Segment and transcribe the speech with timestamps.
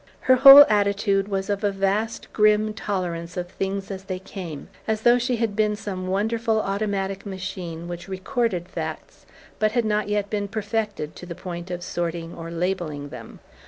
[0.21, 5.01] Her whole attitude was of a vast grim tolerance of things as they came, as
[5.01, 9.27] though she had been some wonderful automatic machine which recorded facts
[9.59, 13.41] but had not yet been perfected to the point of sorting or labelling them.